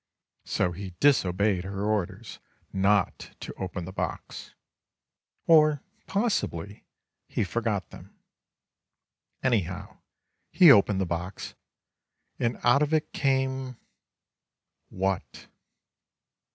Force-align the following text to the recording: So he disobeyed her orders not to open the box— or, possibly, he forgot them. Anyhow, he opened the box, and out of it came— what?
So 0.45 0.71
he 0.71 0.95
disobeyed 0.99 1.63
her 1.63 1.85
orders 1.85 2.39
not 2.73 3.35
to 3.41 3.53
open 3.53 3.85
the 3.85 3.91
box— 3.93 4.55
or, 5.45 5.83
possibly, 6.07 6.87
he 7.27 7.43
forgot 7.43 7.91
them. 7.91 8.17
Anyhow, 9.43 9.99
he 10.49 10.71
opened 10.71 11.01
the 11.01 11.05
box, 11.05 11.53
and 12.39 12.57
out 12.63 12.81
of 12.81 12.95
it 12.95 13.13
came— 13.13 13.77
what? 14.89 15.45